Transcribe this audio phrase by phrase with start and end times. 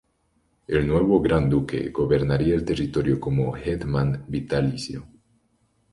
[0.67, 5.05] El nuevo gran duque gobernaría el territorio como hetman vitalicio.